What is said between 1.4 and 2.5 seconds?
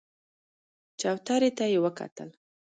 ته يې وکتل.